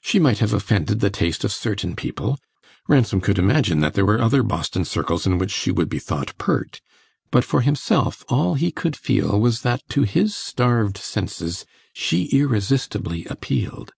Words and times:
She 0.00 0.18
might 0.18 0.38
have 0.38 0.54
offended 0.54 1.00
the 1.00 1.10
taste 1.10 1.44
of 1.44 1.52
certain 1.52 1.94
people 1.94 2.38
Ransom 2.88 3.20
could 3.20 3.38
imagine 3.38 3.80
that 3.80 3.92
there 3.92 4.06
were 4.06 4.18
other 4.18 4.42
Boston 4.42 4.86
circles 4.86 5.26
in 5.26 5.36
which 5.36 5.50
she 5.50 5.70
would 5.70 5.90
be 5.90 5.98
thought 5.98 6.32
pert; 6.38 6.80
but 7.30 7.44
for 7.44 7.60
himself 7.60 8.24
all 8.30 8.54
he 8.54 8.70
could 8.70 8.96
feel 8.96 9.38
was 9.38 9.60
that 9.60 9.86
to 9.90 10.04
his 10.04 10.34
starved 10.34 10.96
senses 10.96 11.66
she 11.92 12.22
irresistibly 12.32 13.26
appealed. 13.26 13.92